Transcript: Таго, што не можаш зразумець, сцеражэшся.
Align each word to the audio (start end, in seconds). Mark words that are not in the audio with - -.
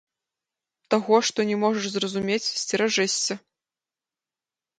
Таго, 0.93 1.19
што 1.29 1.39
не 1.49 1.57
можаш 1.63 1.85
зразумець, 1.97 2.51
сцеражэшся. 2.63 3.33